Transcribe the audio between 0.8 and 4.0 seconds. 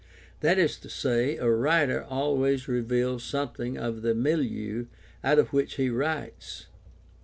say, a writer always reveals some thing